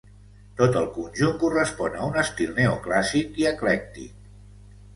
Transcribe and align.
Tot 0.61 0.77
el 0.79 0.87
conjunt 0.95 1.35
correspon 1.43 1.99
a 1.99 2.07
un 2.13 2.19
estil 2.23 2.55
neoclàssic 2.57 3.39
i 3.45 3.49
eclèctic. 3.53 4.29